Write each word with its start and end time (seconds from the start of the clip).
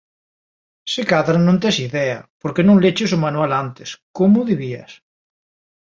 Se 0.91 1.01
cadra 1.11 1.37
non 1.39 1.57
tes 1.63 1.77
idea 1.87 2.19
porque 2.41 2.65
non 2.67 2.81
leches 2.83 3.11
o 3.17 3.19
manual 3.25 3.51
antes, 3.63 3.89
como 4.17 4.47
debías 4.49 4.91